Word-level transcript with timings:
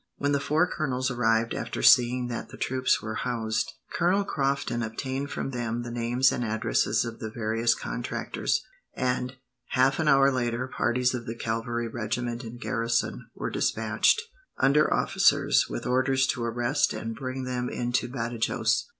When 0.17 0.31
the 0.31 0.39
four 0.39 0.65
colonels 0.65 1.11
arrived, 1.11 1.53
after 1.53 1.83
seeing 1.83 2.25
that 2.29 2.49
the 2.49 2.57
troops 2.57 3.03
were 3.03 3.13
housed, 3.13 3.71
Colonel 3.93 4.23
Crofton 4.25 4.81
obtained 4.81 5.29
from 5.29 5.51
them 5.51 5.83
the 5.83 5.91
names 5.91 6.31
and 6.31 6.43
addresses 6.43 7.05
of 7.05 7.19
the 7.19 7.29
various 7.29 7.75
contractors; 7.75 8.65
and, 8.95 9.35
half 9.67 9.99
an 9.99 10.07
hour 10.07 10.31
later, 10.31 10.67
parties 10.67 11.13
of 11.13 11.27
the 11.27 11.35
cavalry 11.35 11.87
regiment 11.87 12.43
in 12.43 12.57
garrison 12.57 13.29
were 13.35 13.51
despatched, 13.51 14.19
under 14.57 14.91
officers, 14.91 15.67
with 15.69 15.85
orders 15.85 16.25
to 16.29 16.43
arrest 16.43 16.93
and 16.93 17.15
bring 17.15 17.43
them 17.43 17.69
into 17.69 18.07
Badajos. 18.09 18.85